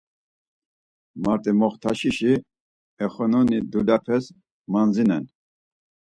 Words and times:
Mart̆i 1.23 1.51
moxtasişi 1.59 2.33
oxenoni 3.03 3.59
dulyapes 3.71 4.25
mandzinen. 4.71 5.23